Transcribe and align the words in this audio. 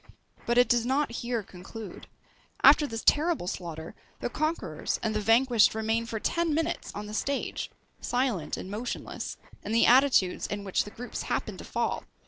But 0.47 0.57
it 0.57 0.67
does 0.67 0.83
not 0.83 1.11
here 1.11 1.43
conclude. 1.43 2.07
After 2.63 2.87
this 2.87 3.03
terrible 3.05 3.45
slaughter, 3.45 3.93
the 4.19 4.31
conquerors 4.31 4.99
and 5.03 5.13
the 5.15 5.21
vanquished 5.21 5.75
remain 5.75 6.07
for 6.07 6.19
ten 6.19 6.55
minutes 6.55 6.91
on 6.95 7.05
the 7.05 7.13
stage, 7.13 7.69
silent 7.99 8.57
and 8.57 8.71
motionless, 8.71 9.37
in 9.63 9.73
the 9.73 9.85
attitudes 9.85 10.47
in 10.47 10.63
which 10.63 10.85
the 10.85 10.89
groups 10.89 11.21
happened 11.21 11.59
to 11.59 11.65
fall! 11.65 12.05